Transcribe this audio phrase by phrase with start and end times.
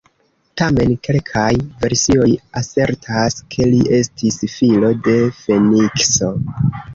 [0.59, 1.49] Tamen, kelkaj
[1.83, 2.29] versioj
[2.61, 6.33] asertas ke li estis filo de Fenikso.